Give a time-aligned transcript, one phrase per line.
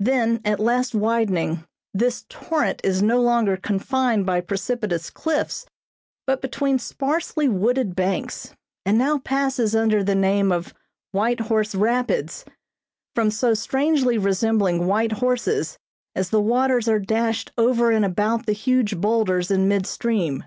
[0.00, 5.66] Then at last widening, this torrent is no longer confined by precipitous cliffs
[6.26, 8.54] but between sparsely wooded banks,
[8.86, 10.72] and now passes under the name of
[11.12, 12.46] "White Horse Rapids,"
[13.14, 15.76] from so strangely resembling white horses
[16.16, 20.44] as the waters are dashed over and about the huge boulders in mid stream.